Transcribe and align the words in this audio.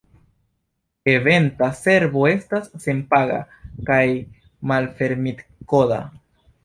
Eventa 1.11 1.67
Servo 1.81 2.23
estas 2.31 2.71
senpaga 2.85 3.37
kaj 3.91 4.01
malfermitkoda. 4.73 6.01